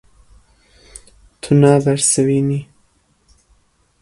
Tu 1.41 1.51
nabersivînî. 1.61 2.61